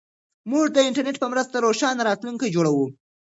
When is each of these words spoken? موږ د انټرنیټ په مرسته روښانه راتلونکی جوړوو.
موږ 0.51 0.65
د 0.71 0.77
انټرنیټ 0.87 1.17
په 1.19 1.27
مرسته 1.33 1.57
روښانه 1.65 2.01
راتلونکی 2.09 2.53
جوړوو. 2.55 2.85